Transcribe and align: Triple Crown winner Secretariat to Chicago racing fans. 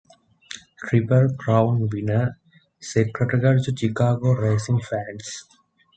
Triple 0.79 1.35
Crown 1.37 1.87
winner 1.89 2.39
Secretariat 2.79 3.63
to 3.65 3.77
Chicago 3.77 4.29
racing 4.31 4.79
fans. 4.81 5.43